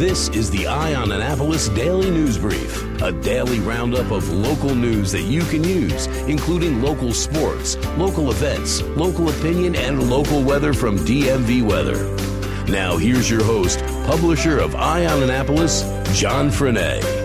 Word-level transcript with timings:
This 0.00 0.30
is 0.30 0.50
the 0.50 0.66
Eye 0.66 0.94
on 0.94 1.12
Annapolis 1.12 1.68
Daily 1.68 2.10
News 2.10 2.38
Brief, 2.38 3.02
a 3.02 3.12
daily 3.12 3.60
roundup 3.60 4.10
of 4.10 4.26
local 4.30 4.74
news 4.74 5.12
that 5.12 5.24
you 5.24 5.42
can 5.42 5.62
use, 5.62 6.06
including 6.26 6.80
local 6.80 7.12
sports, 7.12 7.76
local 7.98 8.30
events, 8.30 8.80
local 8.96 9.28
opinion, 9.28 9.76
and 9.76 10.08
local 10.08 10.42
weather 10.42 10.72
from 10.72 10.96
DMV 11.00 11.62
Weather. 11.62 12.16
Now, 12.64 12.96
here's 12.96 13.28
your 13.28 13.44
host, 13.44 13.80
publisher 14.06 14.58
of 14.58 14.74
Eye 14.74 15.04
on 15.04 15.22
Annapolis, 15.22 15.82
John 16.18 16.48
Frenaye. 16.48 17.19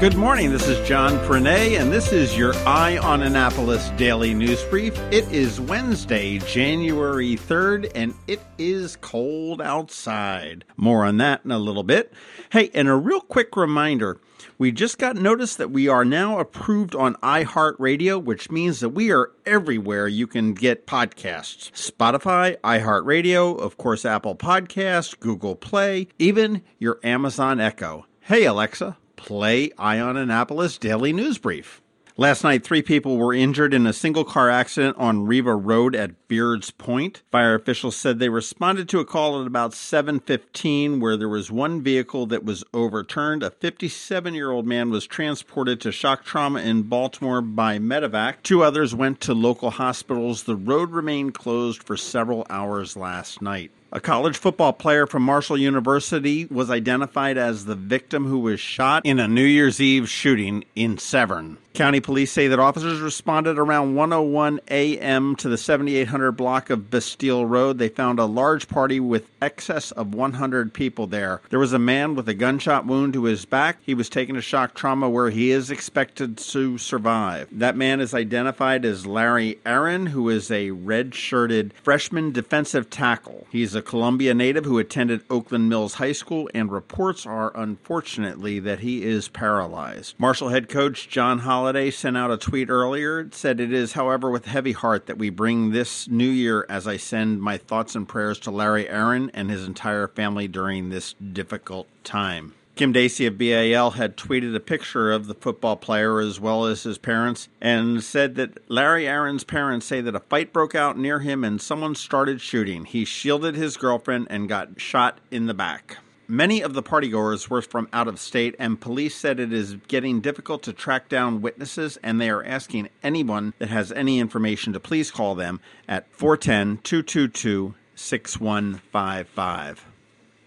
Good 0.00 0.16
morning. 0.16 0.50
This 0.50 0.68
is 0.68 0.86
John 0.86 1.12
Frenaye, 1.20 1.80
and 1.80 1.90
this 1.90 2.12
is 2.12 2.36
your 2.36 2.52
Eye 2.66 2.98
on 2.98 3.22
Annapolis 3.22 3.88
daily 3.90 4.34
news 4.34 4.62
brief. 4.64 4.98
It 5.12 5.30
is 5.32 5.60
Wednesday, 5.60 6.38
January 6.40 7.36
3rd, 7.36 7.92
and 7.94 8.12
it 8.26 8.40
is 8.58 8.96
cold 8.96 9.62
outside. 9.62 10.64
More 10.76 11.04
on 11.04 11.18
that 11.18 11.42
in 11.44 11.52
a 11.52 11.58
little 11.58 11.84
bit. 11.84 12.12
Hey, 12.50 12.70
and 12.74 12.88
a 12.88 12.96
real 12.96 13.20
quick 13.20 13.56
reminder 13.56 14.20
we 14.58 14.72
just 14.72 14.98
got 14.98 15.16
notice 15.16 15.54
that 15.56 15.70
we 15.70 15.88
are 15.88 16.04
now 16.04 16.38
approved 16.38 16.94
on 16.96 17.14
iHeartRadio, 17.22 18.22
which 18.22 18.50
means 18.50 18.80
that 18.80 18.90
we 18.90 19.10
are 19.10 19.30
everywhere 19.46 20.08
you 20.08 20.26
can 20.26 20.54
get 20.54 20.86
podcasts 20.86 21.70
Spotify, 21.70 22.58
iHeartRadio, 22.58 23.58
of 23.58 23.78
course, 23.78 24.04
Apple 24.04 24.34
Podcasts, 24.34 25.18
Google 25.18 25.54
Play, 25.54 26.08
even 26.18 26.62
your 26.78 26.98
Amazon 27.04 27.60
Echo. 27.60 28.06
Hey, 28.20 28.44
Alexa 28.44 28.98
play 29.24 29.70
Eye 29.78 30.00
on 30.00 30.18
Annapolis 30.18 30.76
Daily 30.76 31.10
News 31.10 31.38
Brief. 31.38 31.80
Last 32.18 32.44
night, 32.44 32.62
three 32.62 32.82
people 32.82 33.16
were 33.16 33.32
injured 33.32 33.72
in 33.72 33.86
a 33.86 33.92
single 33.94 34.22
car 34.22 34.50
accident 34.50 34.98
on 34.98 35.26
Riva 35.26 35.56
Road 35.56 35.96
at 35.96 36.28
Beards 36.28 36.70
Point. 36.70 37.22
Fire 37.32 37.54
officials 37.54 37.96
said 37.96 38.18
they 38.18 38.28
responded 38.28 38.86
to 38.90 39.00
a 39.00 39.04
call 39.04 39.40
at 39.40 39.46
about 39.46 39.72
7:15 39.72 41.00
where 41.00 41.16
there 41.16 41.28
was 41.28 41.50
one 41.50 41.82
vehicle 41.82 42.26
that 42.26 42.44
was 42.44 42.64
overturned. 42.74 43.42
A 43.42 43.50
57-year-old 43.50 44.66
man 44.66 44.90
was 44.90 45.06
transported 45.06 45.80
to 45.80 45.90
shock 45.90 46.22
trauma 46.22 46.60
in 46.60 46.82
Baltimore 46.82 47.40
by 47.40 47.78
medevac. 47.78 48.42
Two 48.42 48.62
others 48.62 48.94
went 48.94 49.22
to 49.22 49.32
local 49.32 49.70
hospitals. 49.70 50.42
The 50.42 50.54
road 50.54 50.90
remained 50.90 51.32
closed 51.32 51.82
for 51.82 51.96
several 51.96 52.46
hours 52.50 52.94
last 52.94 53.40
night. 53.40 53.70
A 53.96 54.00
college 54.00 54.36
football 54.36 54.72
player 54.72 55.06
from 55.06 55.22
Marshall 55.22 55.56
University 55.56 56.46
was 56.46 56.68
identified 56.68 57.38
as 57.38 57.64
the 57.64 57.76
victim 57.76 58.26
who 58.26 58.40
was 58.40 58.58
shot 58.58 59.06
in 59.06 59.20
a 59.20 59.28
New 59.28 59.44
Year's 59.44 59.80
Eve 59.80 60.08
shooting 60.08 60.64
in 60.74 60.98
Severn. 60.98 61.58
County 61.74 61.98
police 61.98 62.30
say 62.30 62.46
that 62.46 62.60
officers 62.60 63.00
responded 63.00 63.58
around 63.58 63.96
101 63.96 64.60
a.m. 64.68 65.34
to 65.34 65.48
the 65.48 65.58
7800 65.58 66.30
block 66.30 66.70
of 66.70 66.88
Bastille 66.88 67.44
Road. 67.44 67.78
They 67.78 67.88
found 67.88 68.20
a 68.20 68.26
large 68.26 68.68
party 68.68 69.00
with 69.00 69.28
excess 69.42 69.90
of 69.90 70.14
100 70.14 70.72
people 70.72 71.08
there. 71.08 71.40
There 71.50 71.58
was 71.58 71.72
a 71.72 71.78
man 71.80 72.14
with 72.14 72.28
a 72.28 72.34
gunshot 72.34 72.86
wound 72.86 73.14
to 73.14 73.24
his 73.24 73.44
back. 73.44 73.78
He 73.82 73.92
was 73.92 74.08
taken 74.08 74.36
to 74.36 74.40
shock 74.40 74.74
trauma 74.74 75.10
where 75.10 75.30
he 75.30 75.50
is 75.50 75.72
expected 75.72 76.38
to 76.38 76.78
survive. 76.78 77.48
That 77.50 77.76
man 77.76 77.98
is 77.98 78.14
identified 78.14 78.84
as 78.84 79.04
Larry 79.04 79.58
Aaron, 79.66 80.06
who 80.06 80.28
is 80.28 80.52
a 80.52 80.70
red-shirted 80.70 81.74
freshman 81.82 82.30
defensive 82.30 82.88
tackle. 82.88 83.48
He's 83.50 83.74
a 83.74 83.82
Columbia 83.82 84.32
native 84.32 84.64
who 84.64 84.78
attended 84.78 85.22
Oakland 85.28 85.68
Mills 85.68 85.94
High 85.94 86.12
School 86.12 86.48
and 86.54 86.70
reports 86.70 87.26
are 87.26 87.50
unfortunately 87.56 88.60
that 88.60 88.78
he 88.78 89.02
is 89.02 89.26
paralyzed. 89.26 90.14
Marshall 90.18 90.50
head 90.50 90.68
coach 90.68 91.08
John 91.08 91.40
Holland 91.40 91.63
Holliday 91.64 91.90
sent 91.90 92.14
out 92.14 92.30
a 92.30 92.36
tweet 92.36 92.68
earlier. 92.68 93.20
It 93.20 93.34
said, 93.34 93.58
It 93.58 93.72
is, 93.72 93.94
however, 93.94 94.30
with 94.30 94.44
heavy 94.44 94.72
heart 94.72 95.06
that 95.06 95.16
we 95.16 95.30
bring 95.30 95.70
this 95.70 96.06
new 96.06 96.28
year 96.28 96.66
as 96.68 96.86
I 96.86 96.98
send 96.98 97.40
my 97.40 97.56
thoughts 97.56 97.94
and 97.94 98.06
prayers 98.06 98.38
to 98.40 98.50
Larry 98.50 98.86
Aaron 98.86 99.30
and 99.32 99.50
his 99.50 99.64
entire 99.64 100.06
family 100.06 100.46
during 100.46 100.90
this 100.90 101.14
difficult 101.14 101.88
time. 102.04 102.52
Kim 102.76 102.92
Dacey 102.92 103.24
of 103.24 103.38
BAL 103.38 103.92
had 103.92 104.18
tweeted 104.18 104.54
a 104.54 104.60
picture 104.60 105.10
of 105.10 105.26
the 105.26 105.32
football 105.32 105.76
player 105.76 106.20
as 106.20 106.38
well 106.38 106.66
as 106.66 106.82
his 106.82 106.98
parents 106.98 107.48
and 107.62 108.04
said 108.04 108.34
that 108.34 108.58
Larry 108.70 109.08
Aaron's 109.08 109.44
parents 109.44 109.86
say 109.86 110.02
that 110.02 110.14
a 110.14 110.20
fight 110.20 110.52
broke 110.52 110.74
out 110.74 110.98
near 110.98 111.20
him 111.20 111.42
and 111.44 111.62
someone 111.62 111.94
started 111.94 112.42
shooting. 112.42 112.84
He 112.84 113.06
shielded 113.06 113.54
his 113.54 113.78
girlfriend 113.78 114.26
and 114.28 114.50
got 114.50 114.78
shot 114.78 115.18
in 115.30 115.46
the 115.46 115.54
back. 115.54 115.96
Many 116.26 116.62
of 116.62 116.72
the 116.72 116.82
partygoers 116.82 117.50
were 117.50 117.60
from 117.60 117.86
out 117.92 118.08
of 118.08 118.18
state, 118.18 118.56
and 118.58 118.80
police 118.80 119.14
said 119.14 119.38
it 119.38 119.52
is 119.52 119.76
getting 119.88 120.20
difficult 120.20 120.62
to 120.62 120.72
track 120.72 121.10
down 121.10 121.42
witnesses, 121.42 121.98
and 122.02 122.18
they 122.18 122.30
are 122.30 122.42
asking 122.42 122.88
anyone 123.02 123.52
that 123.58 123.68
has 123.68 123.92
any 123.92 124.18
information 124.18 124.72
to 124.72 124.80
please 124.80 125.10
call 125.10 125.34
them 125.34 125.60
at 125.86 126.10
410 126.12 126.78
222 126.82 127.74
6155. 127.94 129.93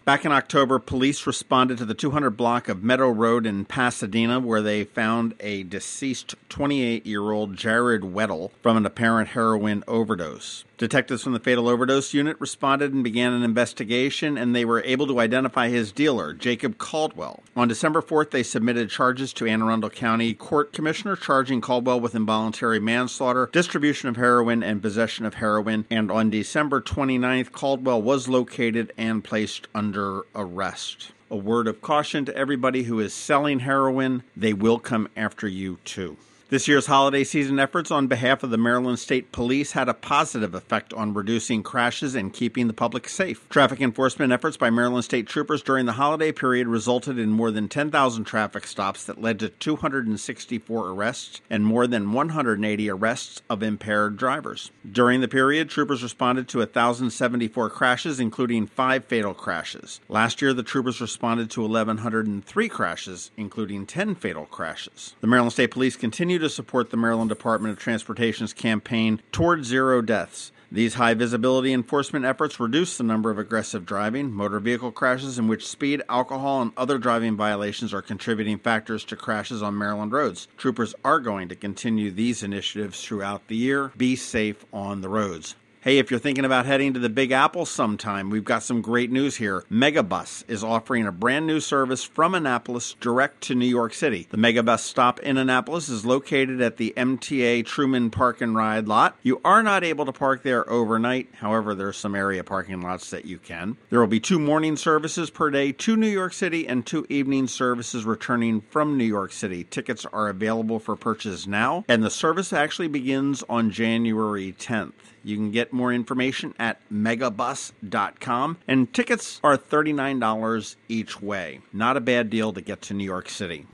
Back 0.08 0.24
in 0.24 0.32
October, 0.32 0.80
police 0.80 1.28
responded 1.28 1.80
to 1.80 1.86
the 1.86 1.94
200 1.94 2.30
block 2.30 2.70
of 2.70 2.82
Meadow 2.82 3.10
Road 3.10 3.46
in 3.46 3.66
Pasadena, 3.66 4.40
where 4.40 4.62
they 4.62 4.86
found 4.86 5.34
a 5.42 5.64
deceased 5.64 6.34
28 6.48 7.06
year 7.06 7.32
old 7.32 7.58
Jared 7.58 8.04
Weddle 8.04 8.52
from 8.62 8.78
an 8.78 8.86
apparent 8.86 9.32
heroin 9.32 9.84
overdose. 9.86 10.64
Detectives 10.78 11.24
from 11.24 11.34
the 11.34 11.40
Fatal 11.40 11.68
Overdose 11.68 12.14
Unit 12.14 12.40
responded 12.40 12.94
and 12.94 13.04
began 13.04 13.34
an 13.34 13.42
investigation, 13.42 14.38
and 14.38 14.56
they 14.56 14.64
were 14.64 14.84
able 14.84 15.08
to 15.08 15.20
identify 15.20 15.70
his 15.70 15.92
dealer, 15.92 16.34
Jacob 16.34 16.78
Caldwell. 16.78 17.42
On 17.56 17.68
December 17.68 18.00
4th, 18.00 18.30
they 18.30 18.44
submitted 18.44 18.92
charges 18.92 19.34
to 19.34 19.48
Anne 19.48 19.64
Arundel 19.64 19.90
County 19.90 20.36
Court 20.36 20.72
Commissioner, 20.72 21.16
charging 21.16 21.62
Caldwell 21.62 22.00
with 22.00 22.14
involuntary 22.14 22.80
manslaughter, 22.80 23.50
distribution 23.52 24.08
of 24.08 24.18
heroin, 24.18 24.62
and 24.62 24.80
possession 24.80 25.26
of 25.26 25.34
heroin. 25.34 25.86
And 25.90 26.12
on 26.12 26.30
December 26.30 26.80
29th, 26.80 27.52
Caldwell 27.52 28.02
was 28.02 28.30
located 28.30 28.94
and 28.98 29.24
placed 29.24 29.68
under 29.74 29.97
arrest. 30.36 31.12
A 31.30 31.36
word 31.36 31.68
of 31.68 31.82
caution 31.82 32.26
to 32.26 32.36
everybody 32.36 32.84
who 32.84 33.00
is 33.00 33.14
selling 33.14 33.60
heroin 33.60 34.24
they 34.36 34.54
will 34.54 34.80
come 34.80 35.10
after 35.18 35.48
you 35.48 35.80
too. 35.84 36.18
This 36.50 36.66
year's 36.66 36.86
holiday 36.86 37.26
season 37.26 37.60
efforts 37.60 37.92
on 37.92 38.08
behalf 38.08 38.42
of 38.42 38.52
the 38.52 38.58
Maryland 38.58 39.00
State 39.00 39.34
Police 39.34 39.74
had 39.74 39.90
a 39.90 39.94
positive 39.94 40.56
effect 40.56 40.94
on 40.94 41.14
reducing 41.14 41.62
crashes 41.62 42.16
and 42.16 42.32
keeping 42.32 42.68
the 42.68 42.74
public 42.74 43.10
safe. 43.10 43.50
Traffic 43.50 43.82
enforcement 43.82 44.32
efforts 44.32 44.56
by 44.56 44.70
Maryland 44.70 45.04
State 45.04 45.28
troopers 45.28 45.62
during 45.62 45.86
the 45.88 45.92
holiday 45.92 46.32
period 46.32 46.70
resulted 46.70 47.20
in 47.20 47.32
more 47.32 47.52
than 47.52 47.68
10,000 47.68 48.24
traffic 48.24 48.66
stops 48.66 49.04
that 49.04 49.22
led 49.22 49.40
to 49.40 49.50
264 49.50 50.90
arrests 50.92 51.42
and 51.50 51.66
more 51.66 51.86
than 51.86 52.14
180 52.14 52.90
arrests 52.92 53.42
of 53.50 53.62
impaired 53.62 54.16
drivers. 54.16 54.72
During 54.90 55.20
the 55.20 55.28
period, 55.28 55.70
troopers 55.70 56.02
responded 56.02 56.48
to 56.48 56.60
1,074 56.60 57.70
crashes, 57.72 58.22
including 58.22 58.68
five 58.68 59.04
fatal 59.04 59.34
crashes. 59.34 60.00
Last 60.08 60.42
year, 60.42 60.54
the 60.54 60.64
troopers 60.64 61.02
responded 61.02 61.50
to 61.52 61.64
1,103 61.64 62.70
crashes, 62.70 63.32
including 63.36 63.86
10 63.86 64.16
fatal 64.16 64.46
crashes. 64.46 65.14
The 65.20 65.28
Maryland 65.28 65.52
State 65.52 65.72
Police 65.72 65.98
continue 65.98 66.37
continue 66.38 66.50
to 66.50 66.54
support 66.54 66.92
the 66.92 66.98
Maryland 66.98 67.30
Department 67.30 67.72
of 67.72 67.80
Transportation's 67.80 68.54
campaign 68.54 69.20
toward 69.32 69.66
zero 69.66 70.04
deaths. 70.04 70.52
These 70.72 70.94
high 70.94 71.16
visibility 71.16 71.74
enforcement 71.74 72.26
efforts 72.26 72.60
reduce 72.60 72.96
the 72.96 73.04
number 73.04 73.32
of 73.32 73.40
aggressive 73.40 73.88
driving, 73.88 74.32
motor 74.32 74.60
vehicle 74.60 74.92
crashes 74.92 75.40
in 75.40 75.48
which 75.48 75.68
speed, 75.68 76.04
alcohol, 76.10 76.62
and 76.62 76.74
other 76.78 77.00
driving 77.00 77.36
violations 77.36 77.92
are 77.92 78.04
contributing 78.04 78.60
factors 78.60 79.04
to 79.06 79.16
crashes 79.16 79.64
on 79.64 79.80
Maryland 79.80 80.12
roads. 80.12 80.48
Troopers 80.58 80.94
are 81.04 81.20
going 81.20 81.50
to 81.50 81.56
continue 81.56 82.12
these 82.12 82.44
initiatives 82.44 83.04
throughout 83.04 83.48
the 83.48 83.56
year. 83.56 83.92
Be 83.98 84.16
safe 84.16 84.64
on 84.72 85.02
the 85.02 85.10
roads. 85.10 85.56
Hey, 85.88 86.00
if 86.00 86.12
you're 86.12 86.20
thinking 86.20 86.44
about 86.44 86.66
heading 86.66 86.94
to 86.96 87.00
the 87.00 87.08
Big 87.08 87.32
Apple 87.32 87.66
sometime, 87.66 88.30
we've 88.30 88.44
got 88.44 88.62
some 88.62 88.82
great 88.82 89.10
news 89.10 89.38
here. 89.38 89.64
Megabus 89.72 90.44
is 90.50 90.62
offering 90.62 91.08
a 91.08 91.14
brand 91.14 91.48
new 91.48 91.62
service 91.62 92.04
from 92.04 92.36
Annapolis 92.36 92.98
direct 93.00 93.40
to 93.44 93.56
New 93.56 93.68
York 93.68 93.94
City. 93.94 94.28
The 94.30 94.36
Megabus 94.36 94.80
stop 94.80 95.22
in 95.22 95.38
Annapolis 95.38 95.88
is 95.88 96.06
located 96.06 96.60
at 96.60 96.76
the 96.76 96.94
MTA 96.98 97.66
Truman 97.66 98.10
Park 98.10 98.42
and 98.42 98.54
Ride 98.54 98.90
lot. 98.90 99.16
You 99.24 99.40
are 99.46 99.64
not 99.64 99.86
able 99.86 100.06
to 100.06 100.12
park 100.12 100.44
there 100.44 100.70
overnight. 100.70 101.30
However, 101.36 101.74
there 101.74 101.88
are 101.88 101.94
some 101.94 102.16
area 102.16 102.44
parking 102.44 102.82
lots 102.82 103.10
that 103.12 103.24
you 103.24 103.38
can. 103.38 103.78
There 103.90 104.02
will 104.02 104.08
be 104.08 104.20
two 104.20 104.40
morning 104.40 104.76
services 104.76 105.30
per 105.30 105.50
day 105.50 105.72
to 105.72 105.96
New 105.96 106.10
York 106.10 106.34
City 106.34 106.68
and 106.68 106.86
two 106.86 107.06
evening 107.08 107.48
services 107.48 108.04
returning 108.04 108.60
from 108.60 108.98
New 108.98 109.06
York 109.06 109.32
City. 109.32 109.64
Tickets 109.64 110.06
are 110.12 110.28
available 110.28 110.80
for 110.80 110.98
purchase 110.98 111.48
now, 111.48 111.86
and 111.88 112.04
the 112.04 112.10
service 112.10 112.52
actually 112.52 112.90
begins 112.90 113.42
on 113.48 113.72
January 113.72 114.54
10th. 114.60 114.92
You 115.28 115.36
can 115.36 115.52
get 115.52 115.74
more 115.74 115.92
information 115.92 116.54
at 116.58 116.80
megabus.com, 116.90 118.60
and 118.66 118.94
tickets 118.94 119.42
are 119.44 119.58
$39 119.58 120.76
each 120.88 121.22
way. 121.22 121.60
Not 121.74 121.98
a 121.98 122.00
bad 122.00 122.30
deal 122.30 122.54
to 122.54 122.62
get 122.62 122.82
to 122.84 122.94
New 122.94 123.04
York 123.04 123.28
City. 123.28 123.66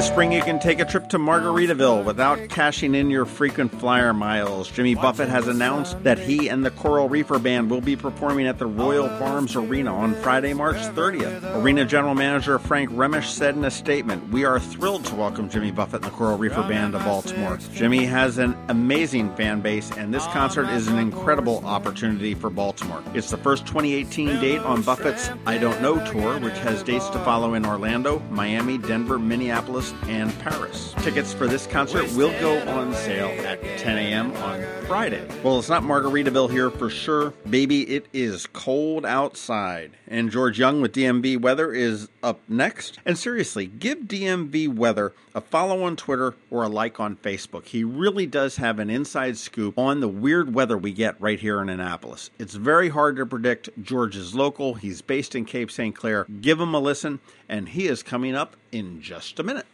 This 0.00 0.08
spring, 0.08 0.32
you 0.32 0.40
can 0.40 0.58
take 0.58 0.80
a 0.80 0.86
trip 0.86 1.10
to 1.10 1.18
Margaritaville 1.18 2.06
without 2.06 2.48
cashing 2.48 2.94
in 2.94 3.10
your 3.10 3.26
frequent 3.26 3.78
flyer 3.78 4.14
miles. 4.14 4.70
Jimmy 4.70 4.94
Buffett 4.94 5.28
has 5.28 5.46
announced 5.46 6.02
that 6.04 6.18
he 6.18 6.48
and 6.48 6.64
the 6.64 6.70
Coral 6.70 7.06
Reefer 7.06 7.38
Band 7.38 7.68
will 7.68 7.82
be 7.82 7.96
performing 7.96 8.46
at 8.46 8.58
the 8.58 8.64
Royal 8.64 9.10
Farms 9.18 9.54
Arena 9.56 9.94
on 9.94 10.14
Friday, 10.14 10.54
March 10.54 10.78
30th. 10.78 11.62
Arena 11.62 11.84
General 11.84 12.14
Manager 12.14 12.58
Frank 12.58 12.88
Remesch 12.92 13.26
said 13.26 13.56
in 13.56 13.64
a 13.66 13.70
statement, 13.70 14.26
We 14.30 14.46
are 14.46 14.58
thrilled 14.58 15.04
to 15.04 15.14
welcome 15.16 15.50
Jimmy 15.50 15.70
Buffett 15.70 16.02
and 16.02 16.04
the 16.10 16.16
Coral 16.16 16.38
Reefer 16.38 16.62
Band 16.62 16.94
to 16.94 16.98
Baltimore. 17.00 17.58
Jimmy 17.74 18.06
has 18.06 18.38
an 18.38 18.56
amazing 18.68 19.36
fan 19.36 19.60
base, 19.60 19.90
and 19.98 20.14
this 20.14 20.24
concert 20.28 20.70
is 20.70 20.88
an 20.88 20.98
incredible 20.98 21.62
opportunity 21.66 22.34
for 22.34 22.48
Baltimore. 22.48 23.02
It's 23.12 23.28
the 23.28 23.36
first 23.36 23.66
2018 23.66 24.40
date 24.40 24.60
on 24.60 24.80
Buffett's 24.80 25.28
I 25.44 25.58
Don't 25.58 25.82
Know 25.82 26.02
tour, 26.10 26.40
which 26.40 26.56
has 26.60 26.82
dates 26.82 27.10
to 27.10 27.18
follow 27.18 27.52
in 27.52 27.66
Orlando, 27.66 28.20
Miami, 28.30 28.78
Denver, 28.78 29.18
Minneapolis, 29.18 29.89
and 30.06 30.36
Paris. 30.40 30.94
Tickets 30.98 31.32
for 31.32 31.46
this 31.46 31.66
concert 31.66 32.10
will 32.14 32.32
go 32.40 32.58
on 32.68 32.94
sale 32.94 33.28
at 33.46 33.62
10 33.78 33.98
a.m. 33.98 34.32
on 34.36 34.62
Friday. 34.86 35.26
Well, 35.42 35.58
it's 35.58 35.68
not 35.68 35.82
Margaritaville 35.82 36.50
here 36.50 36.70
for 36.70 36.90
sure. 36.90 37.32
Baby, 37.48 37.82
it 37.88 38.06
is 38.12 38.46
cold 38.46 39.06
outside. 39.06 39.92
And 40.08 40.30
George 40.30 40.58
Young 40.58 40.80
with 40.80 40.92
DMV 40.92 41.40
Weather 41.40 41.72
is 41.72 42.08
up 42.22 42.40
next. 42.48 42.98
And 43.04 43.16
seriously, 43.16 43.66
give 43.66 44.00
DMV 44.00 44.74
Weather 44.74 45.12
a 45.34 45.40
follow 45.40 45.84
on 45.84 45.96
Twitter 45.96 46.34
or 46.50 46.64
a 46.64 46.68
like 46.68 46.98
on 47.00 47.16
Facebook. 47.16 47.66
He 47.66 47.84
really 47.84 48.26
does 48.26 48.56
have 48.56 48.78
an 48.78 48.90
inside 48.90 49.36
scoop 49.36 49.78
on 49.78 50.00
the 50.00 50.08
weird 50.08 50.54
weather 50.54 50.76
we 50.76 50.92
get 50.92 51.20
right 51.20 51.38
here 51.38 51.60
in 51.62 51.68
Annapolis. 51.68 52.30
It's 52.38 52.54
very 52.54 52.88
hard 52.88 53.16
to 53.16 53.26
predict. 53.26 53.70
George 53.82 54.16
is 54.16 54.34
local, 54.34 54.74
he's 54.74 55.02
based 55.02 55.34
in 55.34 55.44
Cape 55.44 55.70
St. 55.70 55.94
Clair. 55.94 56.26
Give 56.40 56.60
him 56.60 56.74
a 56.74 56.80
listen, 56.80 57.20
and 57.48 57.68
he 57.68 57.86
is 57.86 58.02
coming 58.02 58.34
up 58.34 58.56
in 58.72 59.00
just 59.00 59.38
a 59.38 59.42
minute. 59.42 59.66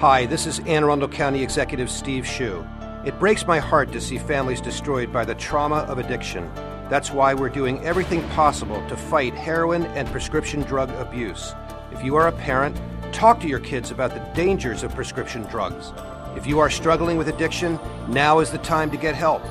Hi, 0.00 0.26
this 0.26 0.46
is 0.46 0.58
Anne 0.66 0.84
Arundel 0.84 1.08
County 1.08 1.42
Executive 1.42 1.90
Steve 1.90 2.24
Schuh. 2.24 2.62
It 3.06 3.18
breaks 3.18 3.46
my 3.46 3.58
heart 3.58 3.92
to 3.92 4.00
see 4.00 4.18
families 4.18 4.60
destroyed 4.60 5.10
by 5.10 5.24
the 5.24 5.34
trauma 5.36 5.86
of 5.88 5.96
addiction. 5.96 6.52
That's 6.90 7.10
why 7.10 7.32
we're 7.32 7.48
doing 7.48 7.82
everything 7.82 8.22
possible 8.28 8.86
to 8.90 8.96
fight 8.96 9.32
heroin 9.32 9.84
and 9.84 10.06
prescription 10.12 10.60
drug 10.60 10.90
abuse. 10.90 11.54
If 11.92 12.04
you 12.04 12.14
are 12.16 12.28
a 12.28 12.32
parent, 12.32 12.78
talk 13.10 13.40
to 13.40 13.48
your 13.48 13.58
kids 13.58 13.90
about 13.90 14.12
the 14.12 14.20
dangers 14.34 14.82
of 14.82 14.94
prescription 14.94 15.44
drugs. 15.44 15.94
If 16.36 16.46
you 16.46 16.58
are 16.58 16.68
struggling 16.68 17.16
with 17.16 17.28
addiction, 17.28 17.80
now 18.06 18.40
is 18.40 18.50
the 18.50 18.58
time 18.58 18.90
to 18.90 18.98
get 18.98 19.14
help. 19.14 19.42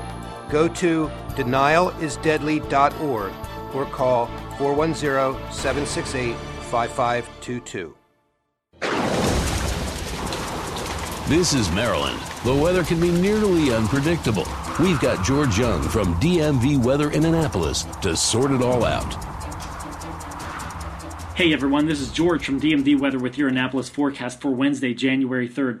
Go 0.48 0.68
to 0.68 1.10
denialisdeadly.org 1.30 3.32
or 3.74 3.86
call 3.86 4.26
410 4.58 5.52
768 5.52 6.36
5522. 6.70 7.96
This 11.28 11.54
is 11.54 11.68
Maryland. 11.72 12.20
The 12.44 12.54
weather 12.54 12.84
can 12.84 13.00
be 13.00 13.10
nearly 13.10 13.74
unpredictable. 13.74 14.46
We've 14.78 15.00
got 15.00 15.26
George 15.26 15.58
Young 15.58 15.82
from 15.82 16.14
DMV 16.20 16.80
Weather 16.80 17.10
in 17.10 17.24
Annapolis 17.24 17.82
to 18.02 18.14
sort 18.14 18.52
it 18.52 18.62
all 18.62 18.84
out. 18.84 19.12
Hey 21.34 21.52
everyone, 21.52 21.86
this 21.86 21.98
is 21.98 22.12
George 22.12 22.46
from 22.46 22.60
DMV 22.60 23.00
Weather 23.00 23.18
with 23.18 23.36
your 23.36 23.48
Annapolis 23.48 23.88
forecast 23.88 24.40
for 24.40 24.52
Wednesday, 24.52 24.94
January 24.94 25.48
3rd. 25.48 25.80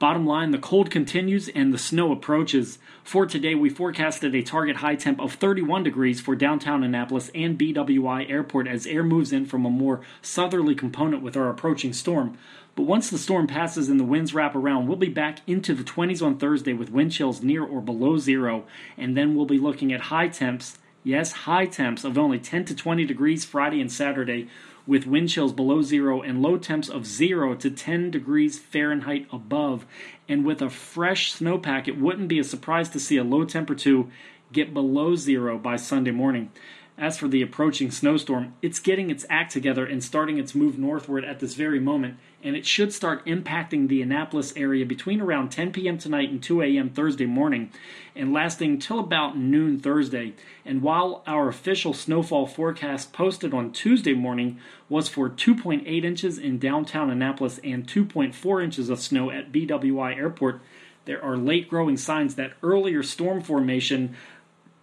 Bottom 0.00 0.26
line, 0.26 0.50
the 0.50 0.58
cold 0.58 0.90
continues 0.90 1.48
and 1.48 1.72
the 1.72 1.78
snow 1.78 2.10
approaches. 2.10 2.78
For 3.04 3.26
today, 3.26 3.54
we 3.54 3.70
forecasted 3.70 4.34
a 4.34 4.42
target 4.42 4.76
high 4.76 4.96
temp 4.96 5.20
of 5.20 5.34
31 5.34 5.84
degrees 5.84 6.20
for 6.20 6.34
downtown 6.34 6.82
Annapolis 6.82 7.30
and 7.32 7.56
BWI 7.56 8.28
Airport 8.28 8.66
as 8.66 8.88
air 8.88 9.04
moves 9.04 9.32
in 9.32 9.46
from 9.46 9.64
a 9.64 9.70
more 9.70 10.00
southerly 10.20 10.74
component 10.74 11.22
with 11.22 11.36
our 11.36 11.48
approaching 11.48 11.92
storm. 11.92 12.36
But 12.74 12.82
once 12.82 13.08
the 13.08 13.18
storm 13.18 13.46
passes 13.46 13.88
and 13.88 14.00
the 14.00 14.04
winds 14.04 14.34
wrap 14.34 14.56
around, 14.56 14.88
we'll 14.88 14.96
be 14.96 15.08
back 15.08 15.38
into 15.46 15.74
the 15.74 15.84
20s 15.84 16.26
on 16.26 16.38
Thursday 16.38 16.72
with 16.72 16.90
wind 16.90 17.12
chills 17.12 17.40
near 17.40 17.62
or 17.62 17.80
below 17.80 18.18
zero, 18.18 18.64
and 18.98 19.16
then 19.16 19.36
we'll 19.36 19.46
be 19.46 19.60
looking 19.60 19.92
at 19.92 20.00
high 20.02 20.26
temps, 20.26 20.76
yes, 21.04 21.32
high 21.32 21.66
temps 21.66 22.02
of 22.02 22.18
only 22.18 22.40
10 22.40 22.64
to 22.64 22.74
20 22.74 23.04
degrees 23.04 23.44
Friday 23.44 23.80
and 23.80 23.92
Saturday, 23.92 24.48
with 24.86 25.06
wind 25.06 25.28
chills 25.28 25.52
below 25.52 25.80
zero 25.82 26.20
and 26.20 26.42
low 26.42 26.58
temps 26.58 26.88
of 26.88 27.06
0 27.06 27.54
to 27.54 27.70
10 27.70 28.10
degrees 28.10 28.58
Fahrenheit 28.58 29.26
above. 29.32 29.86
And 30.28 30.44
with 30.44 30.60
a 30.60 30.68
fresh 30.68 31.34
snowpack, 31.34 31.86
it 31.86 31.98
wouldn't 31.98 32.28
be 32.28 32.38
a 32.38 32.44
surprise 32.44 32.88
to 32.90 33.00
see 33.00 33.16
a 33.16 33.24
low 33.24 33.44
temp 33.44 33.70
or 33.70 33.74
two 33.74 34.10
get 34.52 34.74
below 34.74 35.16
zero 35.16 35.58
by 35.58 35.76
Sunday 35.76 36.10
morning. 36.10 36.50
As 36.96 37.18
for 37.18 37.26
the 37.26 37.42
approaching 37.42 37.90
snowstorm, 37.90 38.54
it's 38.62 38.78
getting 38.78 39.10
its 39.10 39.26
act 39.28 39.50
together 39.52 39.84
and 39.84 40.02
starting 40.02 40.38
its 40.38 40.54
move 40.54 40.78
northward 40.78 41.24
at 41.24 41.40
this 41.40 41.54
very 41.54 41.80
moment, 41.80 42.18
and 42.40 42.54
it 42.54 42.64
should 42.64 42.92
start 42.92 43.26
impacting 43.26 43.88
the 43.88 44.00
Annapolis 44.00 44.52
area 44.54 44.86
between 44.86 45.20
around 45.20 45.50
10 45.50 45.72
p.m. 45.72 45.98
tonight 45.98 46.30
and 46.30 46.40
2 46.40 46.62
a.m. 46.62 46.90
Thursday 46.90 47.26
morning, 47.26 47.72
and 48.14 48.32
lasting 48.32 48.78
till 48.78 49.00
about 49.00 49.36
noon 49.36 49.80
Thursday. 49.80 50.34
And 50.64 50.82
while 50.82 51.24
our 51.26 51.48
official 51.48 51.94
snowfall 51.94 52.46
forecast 52.46 53.12
posted 53.12 53.52
on 53.52 53.72
Tuesday 53.72 54.14
morning 54.14 54.60
was 54.88 55.08
for 55.08 55.28
2.8 55.28 56.04
inches 56.04 56.38
in 56.38 56.60
downtown 56.60 57.10
Annapolis 57.10 57.58
and 57.64 57.88
2.4 57.88 58.62
inches 58.62 58.88
of 58.88 59.00
snow 59.00 59.32
at 59.32 59.50
BWI 59.50 60.16
Airport, 60.16 60.60
there 61.06 61.22
are 61.22 61.36
late 61.36 61.68
growing 61.68 61.96
signs 61.96 62.36
that 62.36 62.54
earlier 62.62 63.02
storm 63.02 63.42
formation 63.42 64.16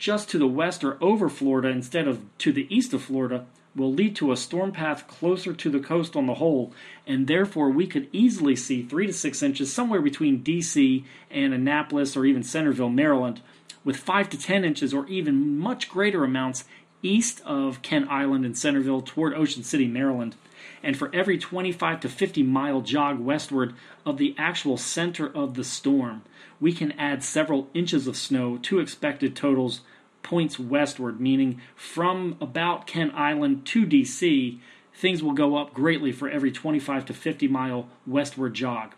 just 0.01 0.27
to 0.27 0.39
the 0.39 0.48
west 0.48 0.83
or 0.83 0.98
over 1.00 1.30
Florida 1.30 1.68
instead 1.68 2.07
of 2.07 2.19
to 2.39 2.51
the 2.51 2.65
east 2.75 2.92
of 2.92 3.03
Florida 3.03 3.45
will 3.75 3.94
lead 3.94 4.15
to 4.15 4.31
a 4.31 4.36
storm 4.36 4.71
path 4.71 5.07
closer 5.07 5.53
to 5.53 5.69
the 5.69 5.80
coast 5.80 6.15
on 6.15 6.25
the 6.25 6.33
whole, 6.33 6.74
and 7.06 7.27
therefore 7.27 7.69
we 7.69 7.86
could 7.86 8.09
easily 8.12 8.56
see 8.56 8.81
3 8.81 9.06
to 9.06 9.13
6 9.13 9.44
inches 9.44 9.71
somewhere 9.71 10.01
between 10.01 10.44
DC 10.44 11.03
and 11.30 11.53
Annapolis 11.53 12.18
or 12.18 12.25
even 12.25 12.42
Centreville, 12.42 12.89
Maryland, 12.89 13.42
with 13.86 13.95
5 13.95 14.31
to 14.31 14.39
10 14.39 14.65
inches 14.65 14.92
or 14.92 15.06
even 15.06 15.59
much 15.59 15.88
greater 15.88 16.24
amounts 16.24 16.65
east 17.04 17.39
of 17.45 17.83
Kent 17.83 18.09
Island 18.09 18.44
and 18.44 18.57
Centreville 18.57 19.01
toward 19.04 19.36
Ocean 19.36 19.63
City, 19.63 19.88
Maryland. 19.88 20.36
And 20.81 20.97
for 20.97 21.13
every 21.13 21.38
25 21.38 22.00
to 22.00 22.09
50 22.09 22.42
mile 22.42 22.81
jog 22.81 23.19
westward 23.19 23.75
of 24.04 24.18
the 24.18 24.33
actual 24.39 24.77
center 24.77 25.27
of 25.27 25.54
the 25.54 25.63
storm, 25.63 26.24
we 26.59 26.74
can 26.74 26.92
add 26.94 27.24
several 27.24 27.69
inches 27.75 28.07
of 28.07 28.18
snow 28.18 28.57
to 28.57 28.80
expected 28.80 29.36
totals 29.36 29.81
points 30.23 30.59
westward, 30.59 31.19
meaning 31.19 31.62
from 31.75 32.38
about 32.39 32.88
Kent 32.88 33.13
Island 33.15 33.65
to 33.68 33.85
DC, 33.85 34.59
things 34.94 35.23
will 35.23 35.33
go 35.33 35.56
up 35.57 35.73
greatly 35.73 36.12
for 36.12 36.29
every 36.29 36.51
25 36.51 37.06
to 37.06 37.13
50 37.13 37.47
mile 37.47 37.89
westward 38.06 38.53
jog. 38.53 38.94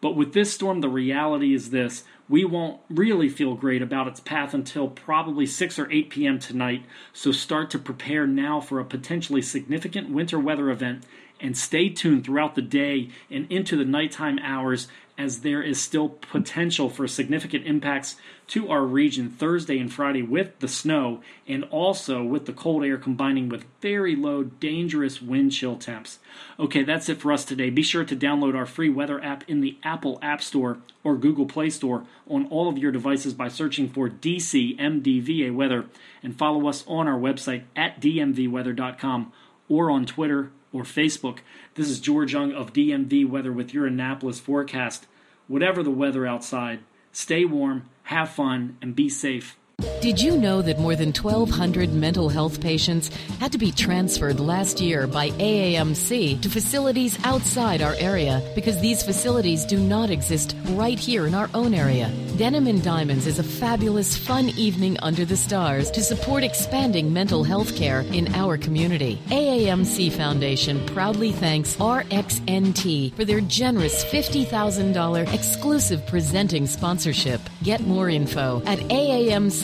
But 0.00 0.16
with 0.16 0.34
this 0.34 0.52
storm, 0.52 0.80
the 0.80 0.88
reality 0.88 1.54
is 1.54 1.70
this 1.70 2.04
we 2.28 2.44
won't 2.44 2.80
really 2.88 3.28
feel 3.28 3.54
great 3.54 3.82
about 3.82 4.08
its 4.08 4.20
path 4.20 4.54
until 4.54 4.88
probably 4.88 5.46
6 5.46 5.78
or 5.78 5.90
8 5.90 6.10
p.m. 6.10 6.38
tonight, 6.38 6.84
so 7.12 7.32
start 7.32 7.70
to 7.70 7.78
prepare 7.78 8.26
now 8.26 8.60
for 8.60 8.80
a 8.80 8.84
potentially 8.84 9.42
significant 9.42 10.10
winter 10.10 10.38
weather 10.38 10.70
event 10.70 11.04
and 11.40 11.56
stay 11.56 11.88
tuned 11.88 12.24
throughout 12.24 12.54
the 12.54 12.62
day 12.62 13.10
and 13.30 13.50
into 13.50 13.76
the 13.76 13.84
nighttime 13.84 14.38
hours 14.40 14.88
as 15.16 15.40
there 15.40 15.62
is 15.62 15.80
still 15.80 16.08
potential 16.08 16.90
for 16.90 17.06
significant 17.06 17.64
impacts 17.66 18.16
to 18.48 18.68
our 18.68 18.82
region 18.82 19.30
Thursday 19.30 19.78
and 19.78 19.92
Friday 19.92 20.22
with 20.22 20.58
the 20.58 20.68
snow 20.68 21.22
and 21.46 21.64
also 21.64 22.22
with 22.22 22.46
the 22.46 22.52
cold 22.52 22.84
air 22.84 22.98
combining 22.98 23.48
with 23.48 23.64
very 23.80 24.16
low, 24.16 24.42
dangerous 24.42 25.22
wind 25.22 25.52
chill 25.52 25.76
temps. 25.76 26.18
Okay, 26.58 26.82
that's 26.82 27.08
it 27.08 27.20
for 27.20 27.32
us 27.32 27.44
today. 27.44 27.70
Be 27.70 27.82
sure 27.82 28.04
to 28.04 28.16
download 28.16 28.56
our 28.56 28.66
free 28.66 28.90
weather 28.90 29.22
app 29.22 29.48
in 29.48 29.60
the 29.60 29.78
Apple 29.84 30.18
App 30.20 30.42
Store 30.42 30.78
or 31.04 31.16
Google 31.16 31.46
Play 31.46 31.70
Store 31.70 32.04
on 32.28 32.46
all 32.46 32.68
of 32.68 32.78
your 32.78 32.92
devices 32.92 33.34
by 33.34 33.48
searching 33.48 33.88
for 33.88 34.08
DC 34.08 34.78
MDVA 34.78 35.54
Weather 35.54 35.86
and 36.22 36.36
follow 36.36 36.68
us 36.68 36.84
on 36.88 37.06
our 37.06 37.18
website 37.18 37.62
at 37.76 38.00
dmvweather.com 38.00 39.32
or 39.68 39.90
on 39.90 40.04
Twitter 40.04 40.50
or 40.74 40.82
Facebook. 40.82 41.38
This 41.76 41.88
is 41.88 42.00
George 42.00 42.34
Young 42.34 42.52
of 42.52 42.74
DMV 42.74 43.26
Weather 43.26 43.52
with 43.52 43.72
your 43.72 43.86
Annapolis 43.86 44.40
forecast. 44.40 45.06
Whatever 45.46 45.82
the 45.82 45.90
weather 45.90 46.26
outside, 46.26 46.80
stay 47.12 47.44
warm, 47.44 47.88
have 48.04 48.28
fun, 48.28 48.76
and 48.82 48.96
be 48.96 49.08
safe. 49.08 49.56
Did 50.00 50.20
you 50.20 50.36
know 50.36 50.62
that 50.62 50.78
more 50.78 50.94
than 50.94 51.12
1,200 51.12 51.92
mental 51.92 52.28
health 52.28 52.60
patients 52.60 53.08
had 53.40 53.52
to 53.52 53.58
be 53.58 53.72
transferred 53.72 54.38
last 54.38 54.80
year 54.80 55.06
by 55.06 55.30
AAMC 55.30 56.42
to 56.42 56.50
facilities 56.50 57.18
outside 57.24 57.82
our 57.82 57.94
area 57.94 58.42
because 58.54 58.78
these 58.80 59.02
facilities 59.02 59.64
do 59.64 59.78
not 59.78 60.10
exist 60.10 60.54
right 60.70 60.98
here 60.98 61.26
in 61.26 61.34
our 61.34 61.48
own 61.54 61.72
area? 61.72 62.12
Denim 62.36 62.66
and 62.66 62.82
Diamonds 62.82 63.26
is 63.26 63.38
a 63.38 63.42
fabulous, 63.42 64.16
fun 64.16 64.50
evening 64.50 64.98
under 65.00 65.24
the 65.24 65.36
stars 65.36 65.90
to 65.92 66.02
support 66.02 66.44
expanding 66.44 67.12
mental 67.12 67.42
health 67.42 67.74
care 67.74 68.00
in 68.12 68.32
our 68.34 68.58
community. 68.58 69.18
AAMC 69.28 70.12
Foundation 70.12 70.84
proudly 70.86 71.32
thanks 71.32 71.76
RXNT 71.76 73.14
for 73.14 73.24
their 73.24 73.40
generous 73.40 74.04
$50,000 74.04 75.32
exclusive 75.32 76.06
presenting 76.06 76.66
sponsorship. 76.66 77.40
Get 77.62 77.80
more 77.86 78.10
info 78.10 78.62
at 78.66 78.78
AAMC 78.80 79.63